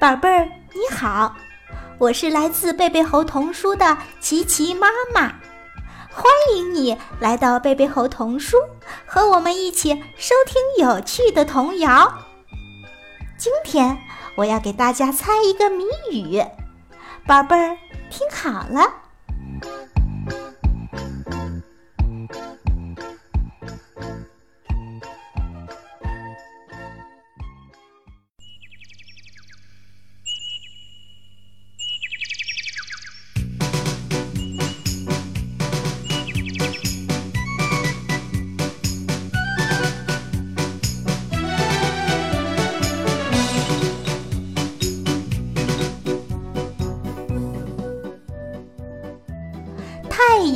[0.00, 1.36] 宝贝儿，你好，
[1.98, 5.34] 我是来自贝贝猴童书的琪琪妈妈，
[6.10, 6.24] 欢
[6.56, 8.56] 迎你来到贝贝猴童书，
[9.04, 12.14] 和我们一起收听有趣的童谣。
[13.36, 13.98] 今天
[14.36, 16.42] 我要给大家猜一个谜语，
[17.26, 17.76] 宝贝儿
[18.08, 19.09] 听好了。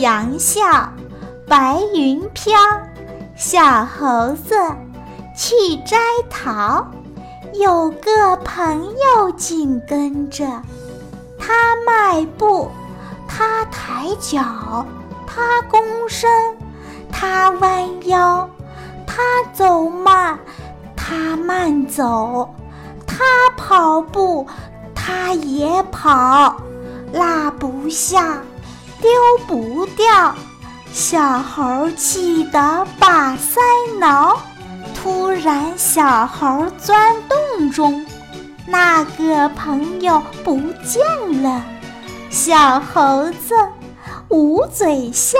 [0.00, 0.92] 阳下，
[1.46, 2.52] 白云飘，
[3.36, 4.54] 小猴子
[5.36, 5.54] 去
[5.86, 5.96] 摘
[6.28, 6.86] 桃。
[7.54, 10.44] 有个朋友紧跟着，
[11.38, 12.70] 他迈步，
[13.28, 14.84] 他抬脚，
[15.26, 16.28] 他躬身，
[17.12, 18.48] 他弯腰，
[19.06, 19.22] 他
[19.52, 20.36] 走慢，
[20.96, 22.52] 他慢走，
[23.06, 23.24] 他
[23.56, 24.46] 跑步，
[24.94, 26.56] 他也跑，
[27.12, 28.38] 拉不下。
[29.04, 29.10] 丢
[29.46, 30.34] 不掉，
[30.90, 33.58] 小猴气得把腮
[33.98, 34.34] 挠。
[34.94, 38.06] 突然，小猴钻洞中，
[38.66, 41.62] 那个朋友不见了。
[42.30, 43.54] 小猴子
[44.30, 45.38] 捂嘴笑，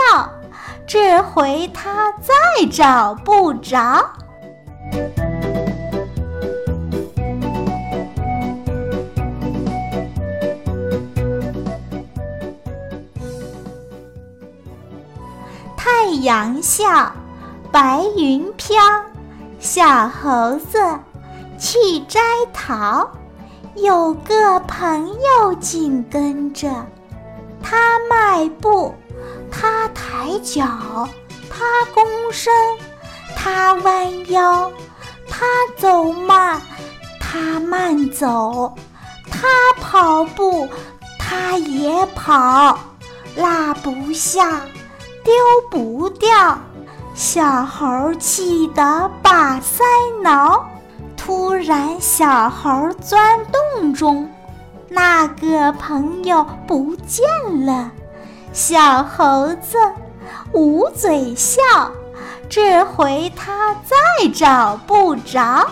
[0.85, 4.11] 这回他再找不着。
[15.85, 17.11] 太阳笑，
[17.71, 18.75] 白云飘，
[19.59, 20.79] 小猴子
[21.59, 21.77] 去
[22.07, 22.19] 摘
[22.51, 23.07] 桃。
[23.75, 26.67] 有个朋友紧跟着，
[27.61, 28.95] 他迈步，
[29.51, 31.07] 他抬脚，
[31.51, 32.51] 他躬身，
[33.35, 34.71] 他弯腰，
[35.29, 35.45] 他
[35.77, 36.59] 走慢，
[37.19, 38.73] 他慢走，
[39.29, 39.47] 他
[39.79, 40.67] 跑步，
[41.19, 42.75] 他也跑，
[43.35, 44.59] 拉不下。
[45.25, 45.33] 丢
[45.71, 46.57] 不掉，
[47.15, 49.81] 小猴气得把腮
[50.21, 50.63] 挠。
[51.17, 54.29] 突然，小猴钻洞中，
[54.87, 57.25] 那个朋友不见
[57.65, 57.91] 了。
[58.53, 59.79] 小猴子
[60.53, 61.61] 捂嘴笑，
[62.47, 65.65] 这回他再找不着。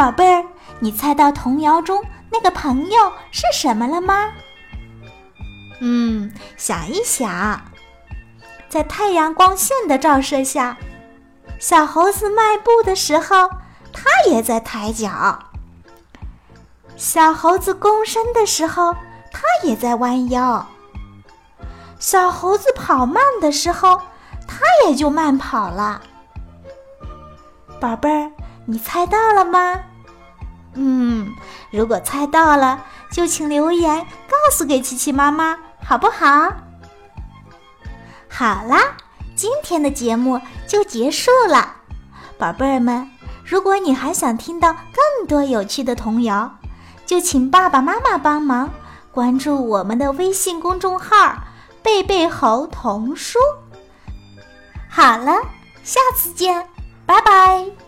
[0.00, 0.46] 宝贝儿，
[0.78, 2.02] 你猜到童谣中
[2.32, 4.32] 那个朋友是什么了吗？
[5.82, 7.60] 嗯，想一想，
[8.66, 10.78] 在太阳光线的照射下，
[11.58, 13.50] 小猴子迈步的时候，
[13.92, 15.38] 它也在抬脚；
[16.96, 18.94] 小猴子躬身的时候，
[19.30, 20.64] 它也在弯腰；
[21.98, 24.00] 小猴子跑慢的时候，
[24.48, 26.00] 它也就慢跑了。
[27.78, 28.32] 宝贝儿，
[28.64, 29.78] 你猜到了吗？
[30.74, 31.34] 嗯，
[31.70, 36.52] 如果猜到了，就请留言告诉给琪琪妈妈，好不好？
[38.28, 38.96] 好啦，
[39.34, 41.76] 今天的节目就结束了，
[42.38, 43.10] 宝贝儿们，
[43.44, 46.58] 如果你还想听到更多有趣的童谣，
[47.04, 48.70] 就请爸爸妈妈帮忙
[49.10, 51.42] 关注我们的微信公众号
[51.82, 53.38] “贝贝猴童书”。
[54.88, 55.32] 好了，
[55.82, 56.68] 下次见，
[57.04, 57.79] 拜拜。